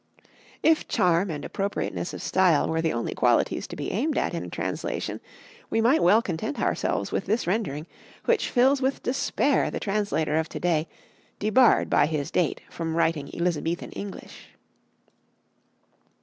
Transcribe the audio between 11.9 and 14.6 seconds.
his date from writing Elizabethan English.